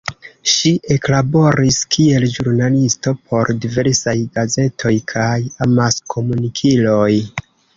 Ŝi 0.51 0.69
eklaboris 0.95 1.77
kiel 1.95 2.25
ĵurnalisto 2.37 3.13
por 3.27 3.53
diversaj 3.67 4.17
gazetoj 4.39 4.95
kaj 5.15 5.37
amaskomunikiloj. 5.67 7.09